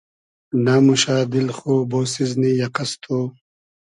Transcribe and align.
نئموشۂ 0.63 1.17
دیل 1.31 1.49
خو 1.57 1.73
بۉسیزنی 1.89 2.51
یئقئس 2.61 2.91
تو؟ 3.03 3.17